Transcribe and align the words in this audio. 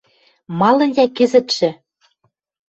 Малын 0.59 0.89
йӓ 0.97 1.05
кӹзӹтшӹ 1.17 1.69